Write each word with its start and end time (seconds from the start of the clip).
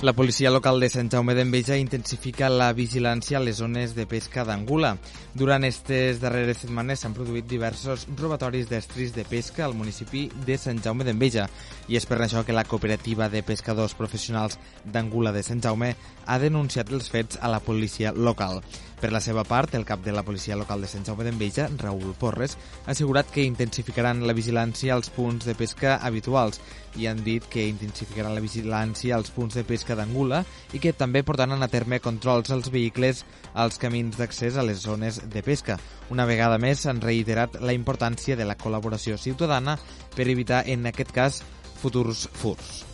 La 0.00 0.12
policia 0.12 0.48
local 0.52 0.78
de 0.78 0.86
Sant 0.86 1.08
Jaume 1.10 1.34
d'Enveja 1.34 1.74
intensifica 1.74 2.46
la 2.46 2.68
vigilància 2.70 3.40
a 3.40 3.42
les 3.42 3.56
zones 3.58 3.96
de 3.96 4.04
pesca 4.06 4.44
d'Angula. 4.46 4.92
Durant 5.34 5.66
aquestes 5.66 6.20
darreres 6.22 6.60
setmanes 6.62 7.02
s'han 7.02 7.16
produït 7.16 7.48
diversos 7.50 8.04
robatoris 8.20 8.70
d'estris 8.70 9.10
de 9.16 9.24
pesca 9.26 9.64
al 9.66 9.74
municipi 9.74 10.28
de 10.46 10.54
Sant 10.54 10.78
Jaume 10.84 11.02
d'Enveja 11.02 11.48
i 11.90 11.98
és 11.98 12.06
per 12.06 12.20
això 12.22 12.44
que 12.46 12.54
la 12.54 12.62
cooperativa 12.62 13.26
de 13.28 13.42
pescadors 13.42 13.98
professionals 13.98 14.60
d'Angula 14.86 15.34
de 15.34 15.42
Sant 15.42 15.66
Jaume 15.66 15.96
ha 16.26 16.38
denunciat 16.38 16.94
els 16.94 17.10
fets 17.10 17.42
a 17.42 17.50
la 17.50 17.58
policia 17.58 18.14
local. 18.14 18.62
Per 18.98 19.12
la 19.14 19.20
seva 19.22 19.44
part, 19.46 19.76
el 19.78 19.84
cap 19.86 20.02
de 20.02 20.10
la 20.10 20.24
policia 20.26 20.56
local 20.58 20.82
de 20.82 20.88
Sant 20.90 21.04
Jaume 21.06 21.22
d'Enveja, 21.22 21.68
Raül 21.78 22.16
Porres, 22.18 22.56
ha 22.84 22.90
assegurat 22.96 23.28
que 23.30 23.44
intensificaran 23.46 24.24
la 24.26 24.34
vigilància 24.34 24.96
als 24.96 25.12
punts 25.14 25.46
de 25.46 25.54
pesca 25.54 26.00
habituals 26.02 26.58
i 26.98 27.06
han 27.06 27.22
dit 27.22 27.46
que 27.46 27.68
intensificaran 27.70 28.34
la 28.34 28.42
vigilància 28.42 29.14
als 29.14 29.30
punts 29.30 29.54
de 29.54 29.62
pesca 29.62 29.94
d'Angula 29.94 30.42
i 30.74 30.82
que 30.82 30.96
també 30.98 31.22
portaran 31.22 31.62
a 31.62 31.70
terme 31.70 32.02
controls 32.02 32.50
als 32.50 32.72
vehicles 32.74 33.22
als 33.54 33.78
camins 33.78 34.18
d'accés 34.18 34.58
a 34.58 34.66
les 34.66 34.82
zones 34.82 35.22
de 35.30 35.46
pesca. 35.46 35.78
Una 36.10 36.26
vegada 36.26 36.58
més 36.58 36.82
han 36.90 36.98
reiterat 37.04 37.60
la 37.62 37.78
importància 37.78 38.34
de 38.34 38.50
la 38.50 38.58
col·laboració 38.58 39.14
ciutadana 39.14 39.78
per 40.16 40.26
evitar, 40.26 40.64
en 40.66 40.90
aquest 40.90 41.14
cas, 41.14 41.42
futurs 41.78 42.26
furs. 42.34 42.87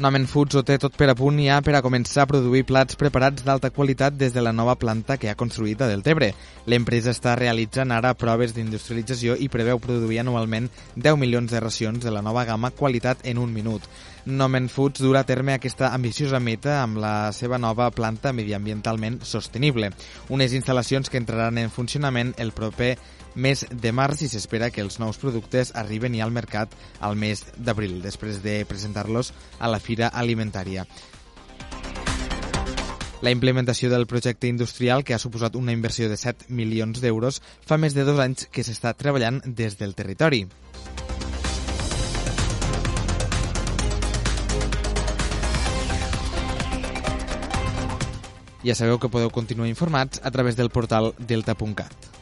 Nomen 0.00 0.24
Foods 0.24 0.56
ho 0.56 0.60
té 0.64 0.78
tot 0.80 0.94
per 0.96 1.10
a 1.12 1.14
punt 1.14 1.36
ja 1.44 1.58
per 1.60 1.74
a 1.76 1.82
començar 1.84 2.22
a 2.22 2.28
produir 2.30 2.62
plats 2.64 2.96
preparats 2.96 3.44
d'alta 3.44 3.68
qualitat 3.68 4.14
des 4.16 4.32
de 4.32 4.40
la 4.40 4.54
nova 4.56 4.72
planta 4.80 5.18
que 5.20 5.28
ha 5.28 5.36
construït 5.36 5.82
a 5.84 5.88
Deltebre. 5.90 6.30
L'empresa 6.72 7.12
està 7.12 7.34
realitzant 7.36 7.92
ara 7.92 8.14
proves 8.16 8.54
d'industrialització 8.56 9.36
i 9.36 9.50
preveu 9.52 9.76
produir 9.76 10.22
anualment 10.22 10.70
10 10.96 11.20
milions 11.20 11.52
de 11.52 11.60
racions 11.60 12.00
de 12.00 12.14
la 12.16 12.24
nova 12.24 12.46
gamma 12.48 12.72
qualitat 12.72 13.20
en 13.28 13.44
un 13.44 13.52
minut. 13.52 13.84
Nomen 14.24 14.72
Foods 14.72 15.04
durà 15.04 15.20
a 15.20 15.28
terme 15.28 15.52
aquesta 15.52 15.92
ambiciosa 15.92 16.40
meta 16.40 16.80
amb 16.80 16.96
la 17.04 17.14
seva 17.36 17.60
nova 17.60 17.90
planta 17.92 18.32
mediambientalment 18.32 19.20
sostenible. 19.20 19.92
Unes 20.32 20.56
instal·lacions 20.56 21.12
que 21.12 21.20
entraran 21.20 21.60
en 21.60 21.68
funcionament 21.68 22.32
el 22.38 22.56
proper 22.56 22.94
mes 23.34 23.62
de 23.70 23.92
març 23.94 24.24
i 24.24 24.28
s'espera 24.30 24.70
que 24.74 24.82
els 24.82 24.98
nous 24.98 25.18
productes 25.20 25.70
arriben 25.78 26.16
ja 26.18 26.24
al 26.26 26.34
mercat 26.34 26.72
al 27.00 27.16
mes 27.16 27.44
d'abril, 27.56 28.00
després 28.02 28.40
de 28.42 28.64
presentar-los 28.68 29.32
a 29.58 29.70
la 29.70 29.78
Fira 29.90 30.12
Alimentària. 30.14 30.84
La 33.20 33.32
implementació 33.34 33.90
del 33.90 34.06
projecte 34.06 34.46
industrial, 34.46 35.02
que 35.04 35.12
ha 35.12 35.18
suposat 35.18 35.56
una 35.58 35.74
inversió 35.74 36.08
de 36.08 36.16
7 36.16 36.46
milions 36.48 37.02
d'euros, 37.02 37.40
fa 37.66 37.76
més 37.76 37.96
de 37.98 38.06
dos 38.06 38.22
anys 38.22 38.46
que 38.54 38.62
s'està 38.64 38.94
treballant 38.94 39.42
des 39.44 39.76
del 39.82 39.96
territori. 39.98 40.46
Ja 48.62 48.76
sabeu 48.76 49.00
que 49.00 49.10
podeu 49.10 49.34
continuar 49.34 49.68
informats 49.68 50.22
a 50.22 50.30
través 50.30 50.54
del 50.56 50.70
portal 50.70 51.14
delta.cat. 51.18 52.19